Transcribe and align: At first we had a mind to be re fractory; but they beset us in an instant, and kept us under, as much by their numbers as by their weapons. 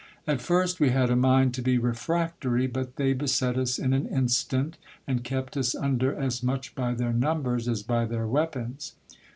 At 0.25 0.41
first 0.41 0.79
we 0.79 0.89
had 0.89 1.11
a 1.11 1.15
mind 1.15 1.53
to 1.53 1.61
be 1.61 1.77
re 1.77 1.91
fractory; 1.91 2.65
but 2.65 2.95
they 2.95 3.13
beset 3.13 3.55
us 3.55 3.77
in 3.77 3.93
an 3.93 4.07
instant, 4.07 4.77
and 5.05 5.23
kept 5.23 5.55
us 5.55 5.75
under, 5.75 6.11
as 6.15 6.41
much 6.41 6.73
by 6.73 6.95
their 6.95 7.13
numbers 7.13 7.67
as 7.67 7.83
by 7.83 8.05
their 8.05 8.25
weapons. 8.25 8.95